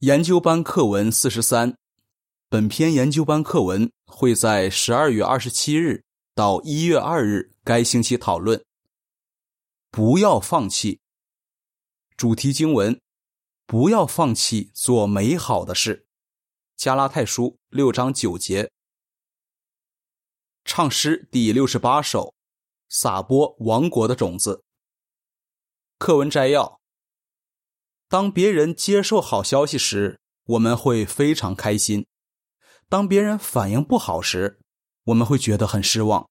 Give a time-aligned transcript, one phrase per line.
[0.00, 1.76] 研究班课文四十三，
[2.48, 6.04] 本篇研究班课文会在十二月二十七日
[6.36, 8.64] 到一月二日该星期讨论。
[9.90, 11.00] 不要放弃。
[12.16, 13.00] 主题经文：
[13.66, 16.06] 不要放弃做美好的事。
[16.76, 18.70] 加拉太书六章九节。
[20.64, 22.32] 唱诗第六十八首：
[22.88, 24.62] 撒播王国的种子。
[25.98, 26.77] 课文摘要。
[28.08, 32.04] 当别人接受好消息时，我们会非常开心；
[32.88, 34.58] 当别人反应不好时，
[35.04, 36.26] 我们会觉得很失望。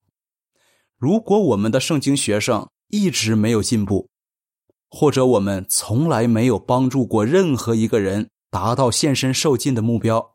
[0.98, 4.10] 如果我们的圣经学生一直没有进步，
[4.90, 10.34] 或者我们从来没有帮助过任何一个人达到献身受尽的目标，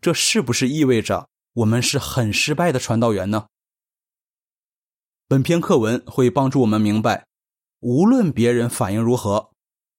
[0.00, 3.48] 这是不是意味着我们是很失败的传道员呢？
[5.28, 7.26] 本篇课文会帮助我们明白，
[7.80, 9.50] 无论别人反应如何。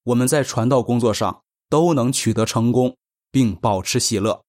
[0.07, 2.95] 我们在传道工作上都能取得成功，
[3.29, 4.41] 并保持喜乐。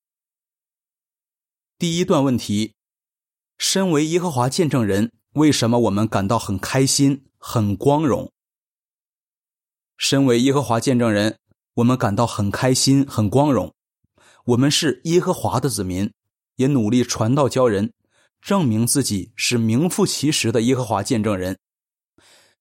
[1.77, 2.74] 第一段问题：
[3.57, 8.30] 身为耶和华见证人，为什么我们感到很开心、很光荣？
[9.97, 11.41] 身为耶和华见证人，
[11.75, 13.75] 我们感到很开心、很光荣。
[14.45, 16.13] 我们是耶和华的子民，
[16.54, 17.93] 也努力传道教人，
[18.41, 21.59] 证明自己是名副其实的耶和华见证人。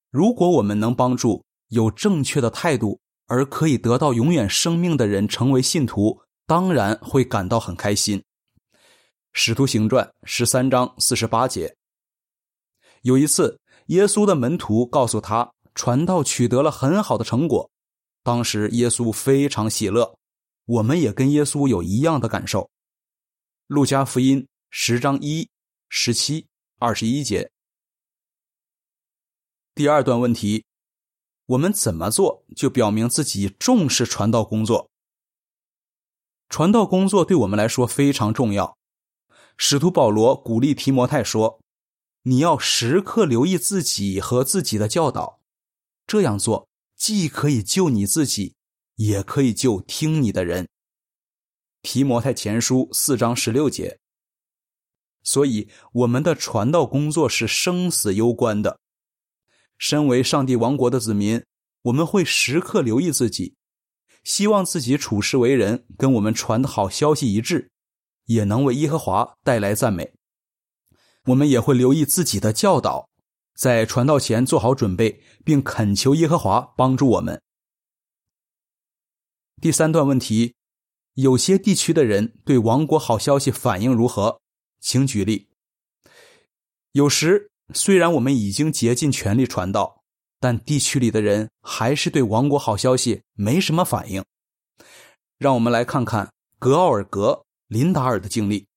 [0.09, 8.23] 如果我们能帮助，有正确的态度而可以得到永远生命的人成为信徒，当然会感到很开心。
[9.33, 11.75] 使徒行传十三章四十八节。
[13.01, 17.69] 有一次，耶稣的门徒告诉他，传道取得了很好的成果。
[18.23, 20.17] 当时耶稣非常喜乐，
[20.65, 22.69] 我们也跟耶稣有一样的感受。
[23.67, 25.49] 路加福音十章一、
[25.89, 26.47] 十七、
[26.79, 27.51] 二十一节。
[29.75, 30.66] 第二段问题。
[31.47, 34.89] 我们怎么做，就表明自己重视传道工作。
[36.49, 38.77] 传道工作对我们来说非常重要。
[39.57, 41.59] 使徒保罗鼓励提摩太说
[42.23, 45.39] ：“你要时刻留意自己和自己的教导，
[46.05, 48.55] 这样做既可以救你自己，
[48.95, 50.67] 也可以救听你的人。”
[51.81, 53.99] 提摩太前书四章十六节。
[55.23, 58.79] 所以，我们的传道工作是生死攸关的。
[59.77, 61.43] 身为上帝王国的子民，
[61.83, 63.55] 我们会时刻留意自己，
[64.23, 67.69] 希望自己处事为人跟我们传的好消息一致，
[68.25, 70.13] 也能为耶和华带来赞美。
[71.25, 73.07] 我们也会留意自己的教导，
[73.55, 77.41] 在传道前做好准备，并恳求耶和华帮助我们。
[79.61, 80.55] 第三段问题：
[81.13, 84.39] 有些地区的人对王国好消息反应如何？
[84.79, 85.49] 请举例。
[86.93, 87.51] 有时。
[87.73, 90.01] 虽然我们已经竭尽全力传道，
[90.39, 94.23] 但地区里的人还是对王国好消息没什么反应。
[95.37, 98.67] 让我们来看看格奥尔格林达尔的经历。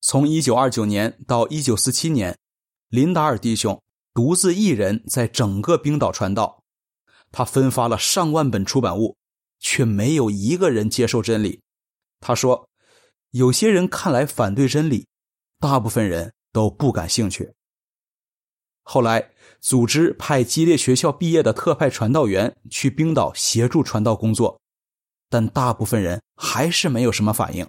[0.00, 2.38] 从1929年到1947年，
[2.88, 3.80] 林达尔弟兄
[4.12, 6.62] 独自一人在整个冰岛传道，
[7.30, 9.16] 他分发了上万本出版物，
[9.60, 11.60] 却没有一个人接受真理。
[12.20, 12.68] 他说
[13.32, 15.06] ：“有些人看来反对真理，
[15.58, 17.52] 大部分人都不感兴趣。”
[18.84, 19.30] 后来，
[19.60, 24.60] 组织派激烈学校毕业的特派传道员去冰岛协助传道工作，
[25.30, 27.66] 但大部分人还是没有什么反应。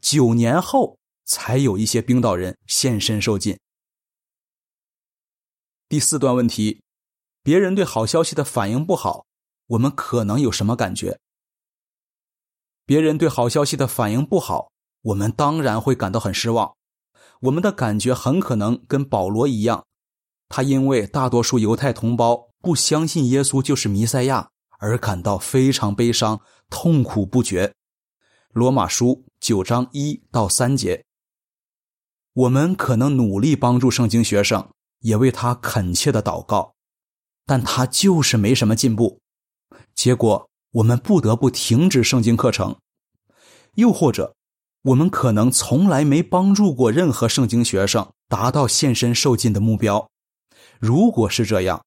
[0.00, 3.56] 九年后，才有一些冰岛人现身受尽。
[5.88, 6.82] 第四段问题：
[7.42, 9.24] 别人对好消息的反应不好，
[9.68, 11.18] 我们可能有什么感觉？
[12.84, 14.72] 别人对好消息的反应不好，
[15.02, 16.74] 我们当然会感到很失望。
[17.42, 19.86] 我们的感觉很可能跟保罗一样。
[20.50, 24.50] 他因为大多数犹太同胞不相信耶稣就是弥赛亚
[24.80, 27.72] 而感到非常悲伤、痛苦不绝。
[28.52, 31.04] 罗马书九章一到三节，
[32.32, 34.68] 我们可能努力帮助圣经学生，
[34.98, 36.74] 也为他恳切的祷告，
[37.46, 39.20] 但他就是没什么进步。
[39.94, 42.76] 结果，我们不得不停止圣经课程。
[43.74, 44.34] 又或者，
[44.82, 50.10] 我们可能从来没帮助过任何圣经学生达到献身受尽的目标。
[50.80, 51.84] 如果是这样，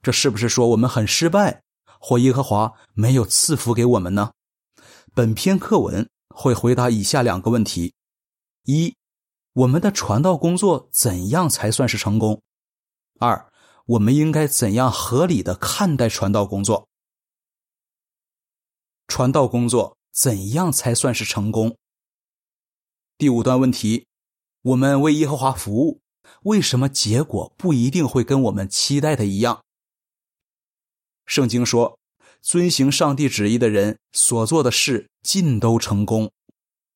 [0.00, 1.64] 这是不是说我们很失败，
[1.98, 4.32] 或耶和华没有赐福给我们呢？
[5.12, 7.92] 本篇课文会回答以下两个问题：
[8.62, 8.94] 一，
[9.52, 12.40] 我们的传道工作怎样才算是成功？
[13.18, 13.50] 二，
[13.86, 16.88] 我们应该怎样合理的看待传道工作？
[19.08, 21.76] 传道工作怎样才算是成功？
[23.18, 24.06] 第五段问题：
[24.62, 26.00] 我们为耶和华服务。
[26.42, 29.62] 为什么结果不一定会跟我们期待的一样？
[31.26, 31.98] 圣经说
[32.40, 36.30] ：“遵行上帝旨意的人所做的事尽都成功。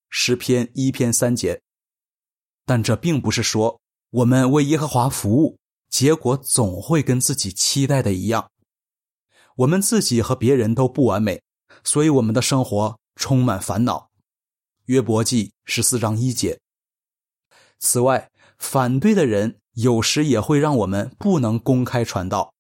[0.09, 1.61] 诗篇一篇三节。
[2.65, 3.81] 但这并不是说
[4.11, 8.51] 我们为耶和华服务，结果总会跟自己期待的一样。
[9.57, 11.43] 我们自己和别人都不完美，
[11.83, 14.11] 所以我们的生活充满烦恼。
[14.85, 16.61] 约伯记十四章一节。
[17.79, 18.31] 此外，
[18.61, 22.55] 反对的人有时也会让我们不能公开传道。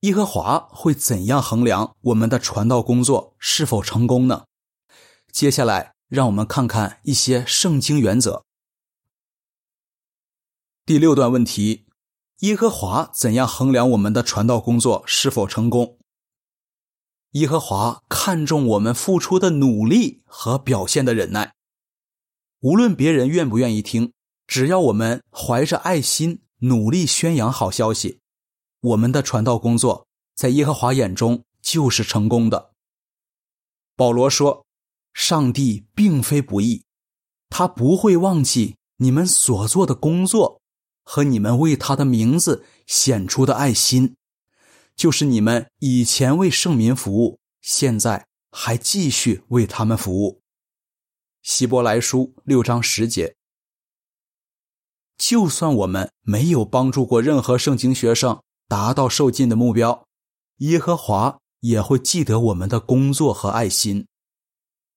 [0.00, 4.44] 耶和华会怎样衡量我们的传道工作是否成功呢？
[5.32, 8.44] 接下来，让我们看看一些圣经原则。
[10.84, 11.86] 第六段问题：
[12.40, 15.98] 耶和华怎样衡量我们的传道工作是否成功？
[17.30, 21.54] 耶和华看重我们付出的努力和表现的忍耐。
[22.60, 24.12] 无论别人愿不愿意听，
[24.52, 28.18] 只要我们怀着爱心努力宣扬好消息。
[28.82, 32.72] 我们的传道工作在耶和华眼中就是成功的。
[33.96, 34.66] 保罗说
[35.14, 36.84] ：“上帝并非不义，
[37.48, 40.60] 他不会忘记你们所做的工作
[41.02, 44.16] 和你们为他的名字显出的爱心，
[44.94, 50.42] 就是你们以前为圣民服务，现在还继续为他们服务。”
[51.40, 53.34] 希伯来书六章十节。
[55.22, 58.40] 就算我们没有帮助过任何圣经学生。
[58.66, 60.06] 达到受尽的目标，
[60.58, 64.06] 耶和华也会记得我们的工作和爱心。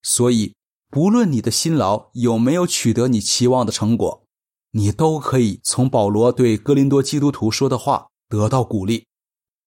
[0.01, 0.56] 所以，
[0.89, 4.24] 不论你的辛劳有没有取得你期望的成果，
[4.72, 9.06] 你都可以从保罗对哥林多基督徒说的话得到鼓励。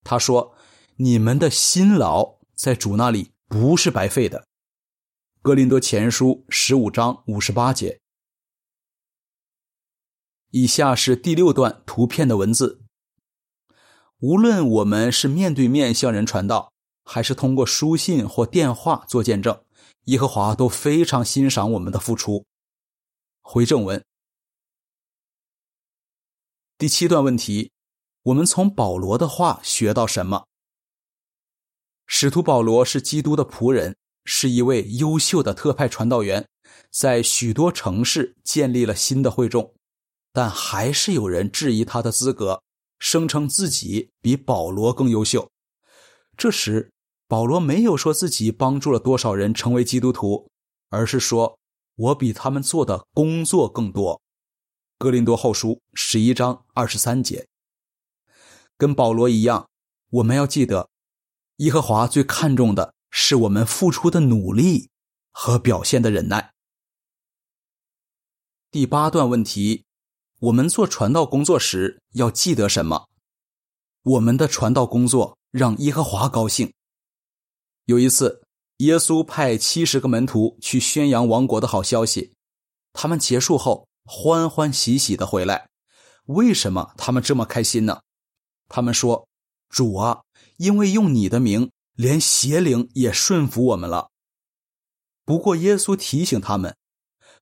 [0.03, 0.55] 他说
[0.97, 4.47] ：“你们的辛劳在主那里不是白费的。”
[5.43, 8.01] 哥林多前书十五章五十八节。
[10.51, 12.81] 以下是第六段图片的文字。
[14.21, 16.73] 无论我们是面对面向人传道，
[17.05, 19.63] 还是通过书信或电话做见证，
[20.05, 22.45] 耶和华都非常欣赏我们的付出。
[23.41, 24.05] 回正文，
[26.77, 27.71] 第七段问题：
[28.25, 30.47] 我们从保罗的话学到什么？
[32.07, 36.49] 使徒保罗是基督的仆人，是一位优秀的特派传道员，
[36.91, 39.75] 在许多城市建立了新的会众，
[40.33, 42.63] 但还是有人质疑他的资格。
[43.01, 45.53] 声称自己比保罗更优秀。
[46.37, 46.91] 这时，
[47.29, 50.51] 保罗没有说自己帮助了多少人成为基督徒，
[50.89, 51.61] 而是说
[51.95, 54.21] ：“我比他们做的工作更多。”
[54.99, 57.47] 哥林多后书十一章二十三节。
[58.77, 59.69] 跟保罗一样，
[60.11, 60.91] 我们要记得，
[61.59, 64.91] 耶和华最看重的是我们付出的努力
[65.31, 66.53] 和表现的忍耐。
[68.73, 69.85] 第八段问题。
[70.41, 73.09] 我们做传道工作时要记得什么？
[74.05, 76.73] 我们的传道工作让耶和华高兴。
[77.87, 78.45] 有一次，
[78.77, 82.35] 耶稣派七十个门徒去宣扬王国的好消息，
[82.93, 85.69] 他们结束后欢欢喜喜的回来。
[86.27, 88.01] 为什么他们这么开心呢？
[88.69, 89.27] 他们说
[89.69, 90.23] ：“主啊，
[90.59, 94.11] 因为用你的名，连邪灵也顺服我们了。”
[95.27, 96.77] 不过，耶稣提醒他们，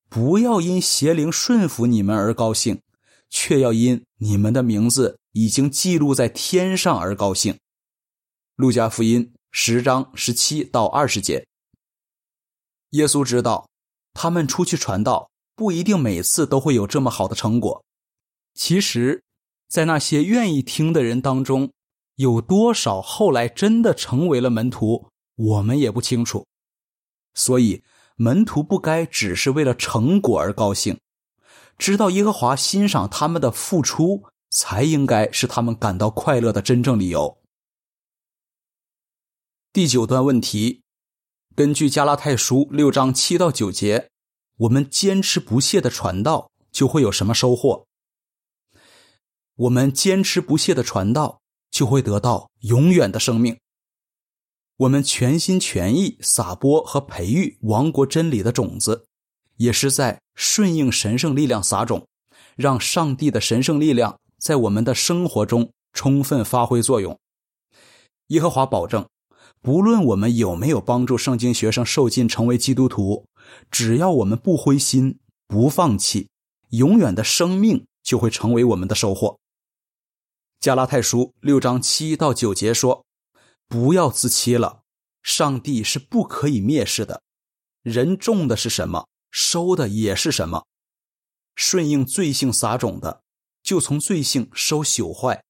[0.09, 2.81] 不要因邪灵顺服你们而高兴。
[3.29, 7.57] 却要因你们的名字已经记录在天上而高兴。
[8.55, 11.45] 路加福音十章十七到二十节。
[12.91, 13.69] 耶稣知道，
[14.13, 17.83] 他们出去传道不一定每次都会有这么好的成果。
[18.53, 19.23] 其实，
[19.67, 21.71] 在那些愿意听的人当中，
[22.15, 26.45] 有多少后来真的成为了门徒，我们也不清楚。
[27.35, 27.83] 所以，
[28.15, 30.97] 门徒不该只是为了成果而高兴。
[31.77, 37.37] 知道耶和华欣赏他们的付出，才应该是他们感到快乐的真正理由。
[39.71, 40.81] 第九段问题：
[41.55, 44.09] 根据加拉太书六章七到九节，
[44.57, 47.85] 我们坚持不懈的传道就会有什么收获？
[49.55, 53.59] 我们坚持不懈的传道就会得到永远的生命。
[54.77, 59.05] 我们全心全意撒播和培育王国真理的种子。
[59.57, 62.07] 也是在顺应神圣力量撒种，
[62.55, 67.19] 让上帝的神圣力量在我们的生活中充分发挥作用。
[68.27, 69.07] 耶和华保证，
[69.61, 73.25] 不论我们有没有帮助圣经学生受尽成为基督徒，
[73.71, 75.17] 只要我们不灰心、
[75.47, 76.29] 不放弃，
[76.69, 79.39] 永远的生命就会成为我们的收获。
[80.59, 83.03] 加拉太书六章七到九节说
[83.67, 84.81] ：“不要自欺了，
[85.23, 87.23] 上帝是不可以蔑视的。
[87.81, 90.65] 人种的是什么？”收的也是什么？
[91.55, 93.23] 顺应罪性撒种的，
[93.63, 95.41] 就从罪性收朽坏；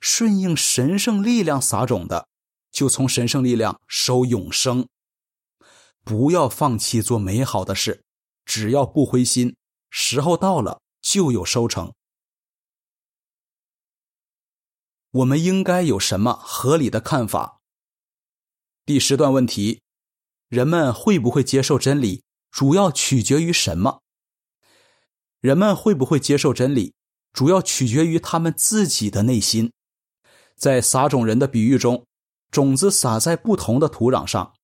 [0.00, 2.26] 顺应神圣力量撒种的，
[2.70, 4.88] 就从神圣力量收永生。
[6.02, 8.02] 不要放弃做美好的事，
[8.44, 9.54] 只要不灰心，
[9.90, 11.92] 时候到了就有收成。
[15.10, 17.60] 我们应该有什么合理的看法？
[18.86, 19.82] 第十段问题：
[20.48, 24.02] 人们会不会接受真理，主要取决于什么？
[25.40, 26.94] 人们会不会接受真理，
[27.32, 29.72] 主要取决于他们自己的内心。
[30.54, 32.06] 在撒种人的比喻中，
[32.50, 34.54] 种子撒在不同的土壤上，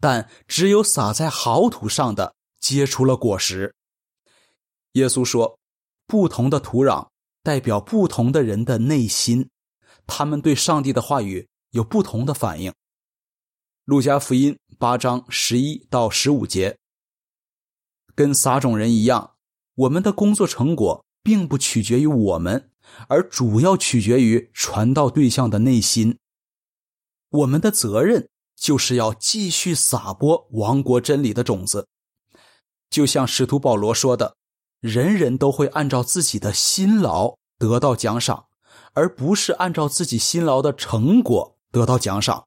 [0.00, 3.72] 但只有撒在好土上的结出了果实。
[4.92, 5.58] 耶稣说
[6.06, 7.08] ：“不同的土壤
[7.42, 9.48] 代表不同的人的内心，
[10.06, 12.74] 他们对上帝的话语有不同的反应。”
[13.86, 16.76] 路加福音八章十一到十五节，
[18.16, 19.34] 跟撒种人一样。
[19.76, 22.70] 我们的工作成果并不取决于我们，
[23.08, 26.18] 而主要取决于传道对象的内心。
[27.28, 31.86] 我们的责任就是要继续撒播王国真理的种子，
[32.88, 34.36] 就像使徒保罗说的
[34.80, 38.46] ：“人人都会按照自己的辛劳得到奖赏，
[38.94, 42.46] 而不是按照自己辛劳的成果得到奖赏。”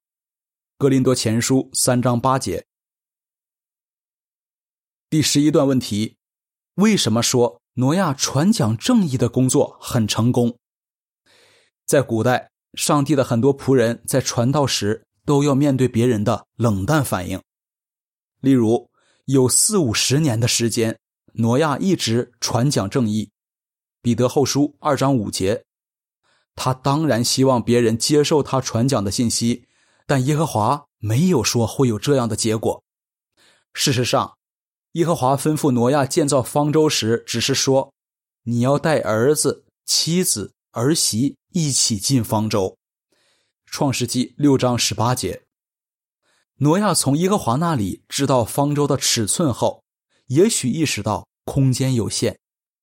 [0.79, 2.68] 格林多前书三章八节。
[5.09, 6.17] 第十一段问题。
[6.75, 10.55] 为什么说挪亚传讲正义的工作很成功？
[11.87, 17.41] 在古代，上帝的很多仆人在传道时都要面对别人的冷淡反应。
[18.39, 18.87] 例如，
[19.25, 20.95] 有四五十年的时间，
[21.33, 23.31] 挪亚一直传讲正义。
[24.03, 25.65] 彼得后书二章五节，
[26.53, 29.65] 他当然希望别人接受他传讲的信息，
[30.05, 32.83] 但耶和华没有说会有这样的结果。
[33.73, 34.35] 事实上。
[34.99, 37.93] 耶和华吩咐挪亚建造方舟时，只是说
[38.43, 42.77] ：“你要带儿子、妻子、儿媳一起进方舟。”
[43.65, 45.43] 创世纪六章十八节。
[46.57, 49.81] 挪亚从耶和华那里知道方舟的尺寸后，
[50.27, 52.37] 也许意识到空间有限，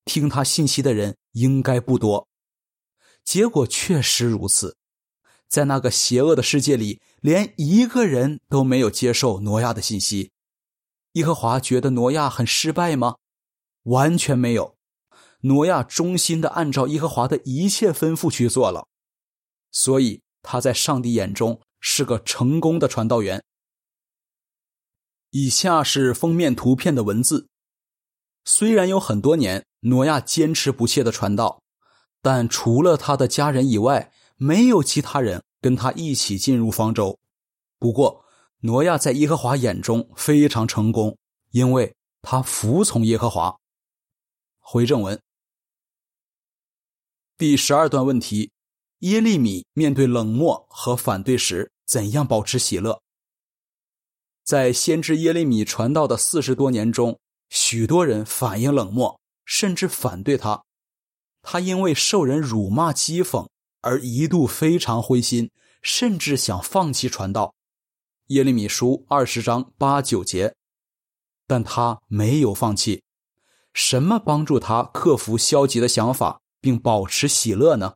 [0.07, 2.27] 听他信息的人应该不多。
[3.27, 4.75] 结果确实如此，
[5.51, 10.31] 在那个邪恶的世界里，连一个人都没有接受挪亚的信息。
[11.17, 13.17] 耶和华觉得挪亚很失败吗？
[13.85, 14.77] 完全没有，
[15.41, 18.87] 挪亚忠心的按照耶和华的一切吩咐去做了，
[19.73, 23.43] 所以他在上帝眼中是个成功的传道员。
[25.31, 27.49] 以下是封面图片的文字。
[28.45, 31.63] 虽然有很多年挪亚坚持不懈的传道，
[32.21, 37.19] 但除了他的家人以外，没有其他人跟他一起进入方舟。
[37.79, 38.26] 不过。
[38.67, 41.17] 挪亚在耶和华眼中非常成功，
[41.53, 43.57] 因为他服从耶和华。
[44.59, 45.23] 回正文
[47.39, 48.51] 第十二段问题：
[48.99, 53.01] 耶利米面对冷漠和反对时，怎样保持喜乐？
[54.43, 57.17] 在先知耶利米传道的四十多年中，
[57.49, 60.65] 许多人反应冷漠，甚至反对他。
[61.41, 63.47] 他因为受人辱骂讥讽
[63.83, 67.55] 而一度非常灰心，甚至想放弃传道。
[68.29, 70.57] 耶利米书二十章八九节，
[71.47, 73.05] 但他没有放弃。
[73.73, 77.95] 什么帮助他克服消极的想法并保持喜乐呢？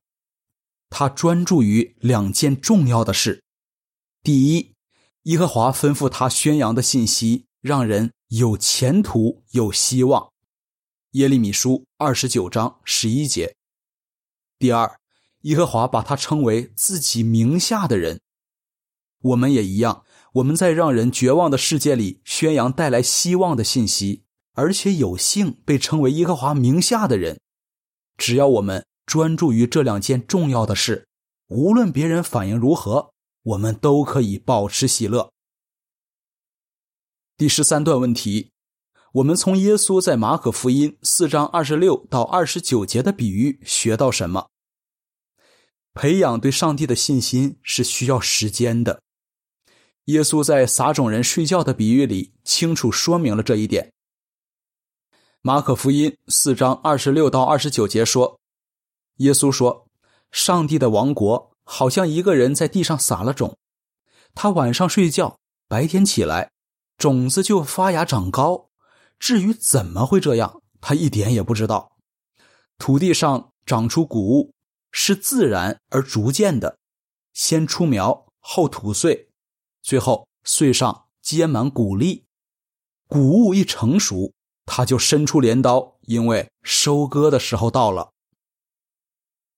[0.89, 3.43] 他专注于两件重要的事：
[4.23, 4.75] 第一，
[5.23, 10.31] 耶和华吩咐他宣扬的信息让人有前途、有希望。
[11.13, 13.57] 耶利米书二十九章十一节。
[14.61, 15.01] 第二，
[15.41, 18.21] 耶和华把他称为自己名下的人。
[19.23, 20.05] 我们也一样。
[20.35, 27.41] 我们在让人绝望的世界里宣扬带来希望的信息，而且有幸被称为耶和华名下的人。
[28.17, 31.09] 只要我们专注于这两件重要的事，
[31.49, 35.33] 无论别人反应如何，我们都可以保持喜乐。
[37.37, 38.51] 第十三段问题：
[39.15, 44.49] 我们从耶稣在马可福音四章二十六到二十九节的比喻学到什么？
[45.93, 49.03] 培养对上帝的信心是需要时间的。
[50.07, 53.93] 耶稣在撒种人睡觉的比喻里清楚说明了这一点。
[55.43, 58.41] 马可福音四章二十六到二十九节说
[59.19, 59.87] ：“耶稣说，
[60.31, 63.57] 上帝的王国好像一个人在地上撒了种，
[64.35, 65.39] 他晚上睡觉，
[65.69, 66.51] 白天起来，
[66.99, 68.69] 种子就发芽长高。
[69.19, 71.93] 至于怎么会这样，他一点也不知道。
[72.77, 74.53] 土地上长出谷物
[74.91, 76.79] 是自然而逐渐的，
[77.33, 79.29] 先出苗，后吐穗。”
[79.83, 82.27] 最后，穗上结满谷粒，
[83.07, 84.33] 谷物一成熟，
[84.67, 88.13] 他就伸出镰刀，因为收割的时候到了。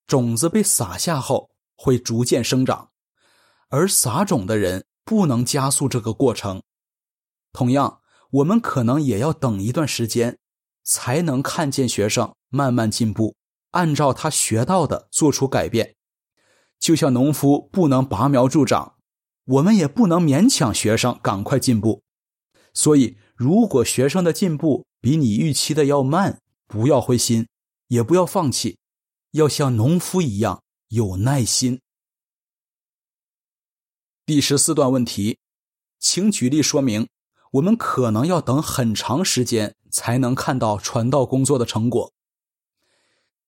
[0.06, 2.90] 种子被撒下后，会逐渐生长，
[3.68, 6.62] 而撒种的人不能加速这个过程。
[7.52, 8.00] 同样，
[8.30, 10.38] 我们可能也要等一段时间，
[10.82, 13.36] 才能看见学生慢慢进步，
[13.70, 15.96] 按照他学到的做出改变。
[16.78, 18.96] 就像农夫不能拔苗助长，
[19.44, 22.02] 我们也不能勉强学生赶快进步。
[22.74, 27.46] 所以，如果学生的进步比你预期的要慢，不要灰心，
[27.88, 28.78] 也不要放弃，
[29.32, 31.80] 要像农夫一样有耐心。
[34.24, 35.38] 第十四段问题，
[35.98, 37.08] 请举例说明
[37.52, 42.12] 我们可能要等很长时间才能看到传道工作的成果。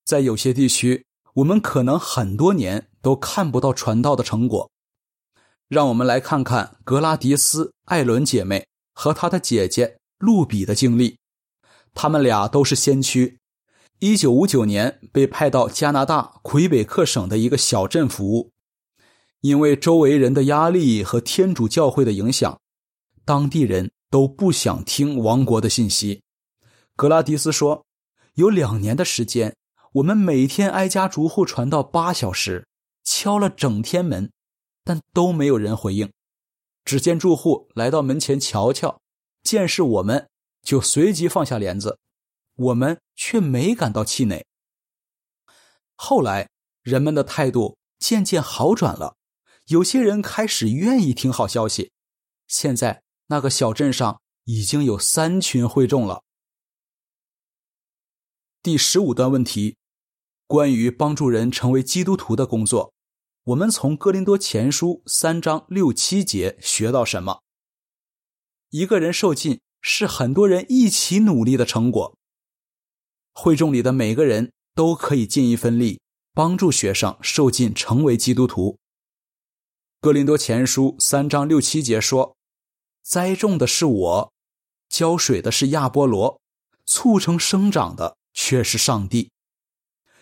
[0.05, 4.71] 在有些地区，我们可能很多年都看不到传道的成果。
[5.68, 8.66] 让我们来看看格拉迪斯·艾伦姐妹。
[8.97, 11.18] 和她的姐姐露比的经历，
[11.94, 13.40] 他们俩都是先驱。
[13.99, 18.52] 一九五九年被派到加拿大魁北克省的一个小镇服务，
[19.40, 22.61] 因为周围人的压力和天主教会的影响，
[23.25, 26.23] 当地人都不想听王国的信息。
[26.94, 27.85] 格拉迪斯说
[28.35, 29.56] ：“有两年的时间，
[29.94, 32.64] 我们每天挨家逐户传道八小时，
[33.02, 34.30] 敲了整天门，
[34.85, 36.12] 但都没有人回应。”
[36.85, 39.00] 只见住户来到门前瞧瞧，
[39.43, 40.29] 见是我们，
[40.62, 41.99] 就随即放下帘子。
[42.57, 44.47] 我们却没感到气馁。
[45.97, 46.49] 后来，
[46.83, 49.17] 人们的态度渐渐好转了，
[49.67, 51.91] 有些人开始愿意听好消息。
[52.47, 56.23] 现在，那个小镇上已经有三群会众了。
[58.62, 59.76] 第十五段问题，
[60.47, 62.94] 关于帮助人成为基督徒的工作。
[63.45, 67.43] 我们从哥林多前书三章六七节学到什么？
[68.71, 72.17] 一个人受尽是很多人一起努力的成果。
[73.35, 76.01] 会众里的每个人都可以尽一份力，
[76.33, 78.79] 帮助学生受尽成为基督徒。
[80.01, 82.35] 哥林多前书三章六七节说
[83.05, 84.33] ：“栽种的是我，
[84.89, 86.41] 浇水的是亚波罗，
[86.87, 89.30] 促成生长的却是上帝。”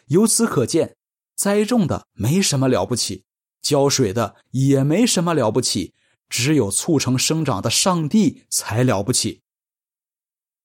[0.07, 0.97] 由此可见。
[1.43, 3.25] 栽种的没什么了不起，
[3.61, 5.93] 浇水的也没什么了不起，
[6.29, 9.41] 只有促成生长的上帝才了不起。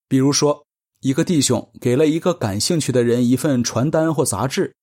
[0.07, 0.67] 比如说，
[0.99, 4.75] 一个弟兄给了一个感兴趣的人一份传单或杂志，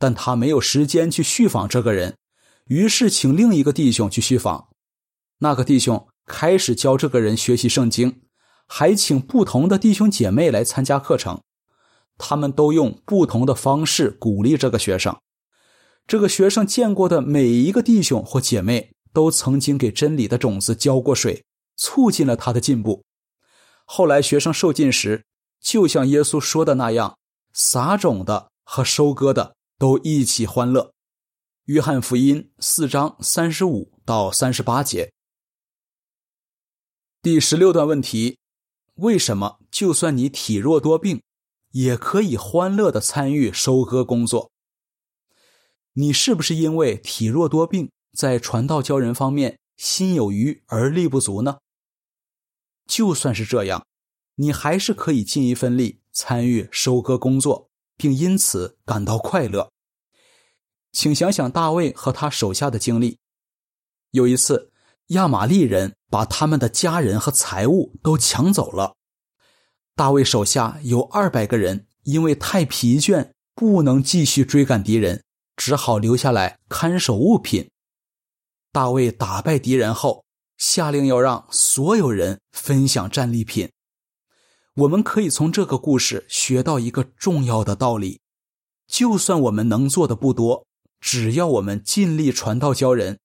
[0.00, 2.16] 但他没有时间去续访这个人，
[2.64, 4.70] 于是请另一个弟兄去续访。
[5.38, 8.22] 那个弟兄开始教这个人学习圣经，
[8.66, 11.40] 还请不同的弟兄姐妹来参加课程，
[12.18, 15.16] 他们都用不同的方式鼓励这个学生。
[16.06, 21.44] 这个学生见过的每一个弟兄或姐妹，都曾经给真理的种子浇过水，
[21.76, 23.04] 促进了他的进步。
[23.84, 25.24] 后来学生受尽时，
[25.60, 27.18] 就像耶稣说的那样，
[27.52, 30.92] 撒种的和收割的都一起欢乐。
[31.64, 35.12] 约翰福音四章三十五到三十八节。
[37.20, 38.38] 第十六段问题：
[38.94, 41.20] 为什么就算你体弱多病，
[41.72, 44.52] 也可以欢乐的参与收割工作？
[45.98, 51.56] 你是不是因为体弱多病，在传道教人方面心有余而力不足呢？
[52.86, 53.86] 就算是这样，
[54.34, 59.70] 你还是可以尽一份力参与收割工作，并因此感到快乐。
[60.92, 63.18] 请想想大卫和他手下的经历。
[64.10, 64.70] 有一次，
[65.08, 68.94] 亚玛利人把他们的家人和财物都抢走了。
[69.94, 75.22] 大卫手下有二百个人，因为太疲倦，不能继续追赶敌人。
[75.56, 77.70] 只好留下来看守物品。
[78.70, 80.22] 大卫打败敌人后，
[80.58, 83.70] 下令要让所有人分享战利品。
[84.74, 88.20] 我们可以从这个故事学到一个重要的道理：
[88.86, 90.66] 就算我们能做的不多，
[91.00, 93.18] 只要我们尽力传道教人，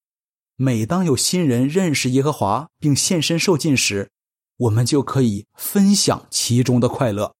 [0.56, 4.10] 每当有新人认识耶和华并献身受尽时，
[4.56, 7.36] 我们就可以分享其中的快乐。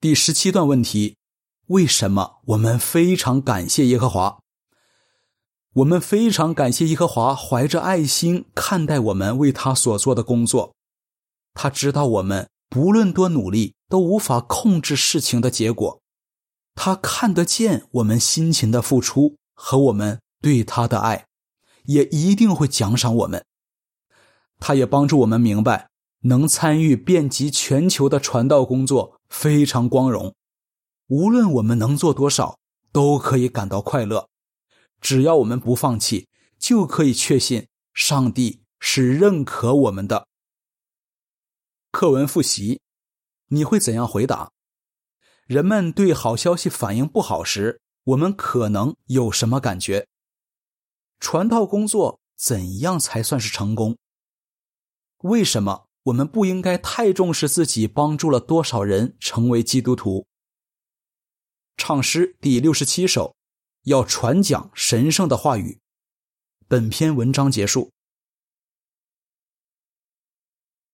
[0.00, 1.17] 第十七段问题。
[1.68, 4.40] 为什么我们非常感谢耶和华？
[5.74, 10.74] 我们非常感谢耶和华，怀着爱心看待我们为他所做的工作。
[11.52, 16.00] 他知道我们不论多努力都无法控制事情的结果，
[16.74, 21.26] 他看得见我们辛勤的付出和我们对他的爱，
[21.84, 23.44] 也一定会奖赏我们。
[24.58, 25.90] 他也帮助我们明白，
[26.22, 30.34] 能参与遍及全球的传道工作非常光荣。
[31.08, 32.58] 无论我们能做多少，
[32.92, 34.28] 都可以感到快乐。
[35.00, 40.26] 只要我们不放弃，就可以确信上帝是认可我们的。
[41.90, 42.80] 课文复习，
[43.48, 44.50] 你会怎样回答？
[45.46, 50.06] 人们对好消息反应不好时，我们可能有什么感觉？
[51.20, 53.96] 传道工作怎样才算是成功？
[55.22, 60.26] 为什么我们不应该太重视自己帮助了多少人成为基督徒？
[61.78, 63.36] 唱诗第六十七首，
[63.84, 65.78] 要传讲神圣的话语。
[66.66, 67.92] 本篇文章结束。